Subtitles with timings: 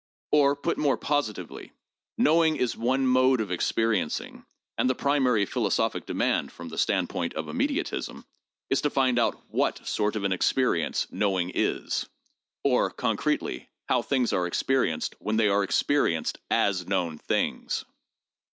[0.31, 1.73] Or, put more positively,
[2.17, 7.35] knowing is one mode of experiencing, and the primary philosophic demand (from the stand point
[7.35, 8.25] of immediatism)
[8.71, 12.09] is to find out what sort of an experience PSYCHOLOGY AND SCIENTIFIC METHODS
[12.63, 17.19] 575 knowing is— or, concretely how things are experienced when they are experienced as known
[17.19, 17.85] things.